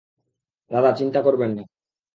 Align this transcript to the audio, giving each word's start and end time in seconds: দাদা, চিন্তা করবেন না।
দাদা, 0.71 0.91
চিন্তা 0.91 1.19
করবেন 1.21 1.51
না। 1.57 1.63